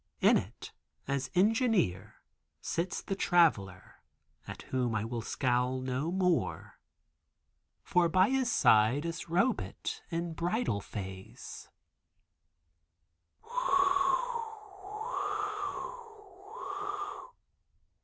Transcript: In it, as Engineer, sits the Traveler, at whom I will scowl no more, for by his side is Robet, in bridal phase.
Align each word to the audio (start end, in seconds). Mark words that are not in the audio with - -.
In 0.19 0.35
it, 0.35 0.71
as 1.07 1.29
Engineer, 1.35 2.15
sits 2.59 3.03
the 3.03 3.13
Traveler, 3.15 4.01
at 4.47 4.63
whom 4.63 4.95
I 4.95 5.05
will 5.05 5.21
scowl 5.21 5.79
no 5.79 6.11
more, 6.11 6.79
for 7.83 8.09
by 8.09 8.31
his 8.31 8.51
side 8.51 9.05
is 9.05 9.25
Robet, 9.29 10.01
in 10.09 10.33
bridal 10.33 10.81
phase. 10.81 11.69